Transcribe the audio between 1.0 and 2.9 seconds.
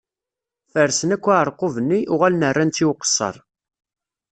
akk aɛerqub-nni, uɣalen rran-tt i